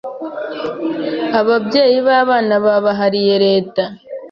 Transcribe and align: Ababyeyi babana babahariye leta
Ababyeyi 1.39 1.97
babana 2.07 2.55
babahariye 2.65 3.35
leta 3.45 3.83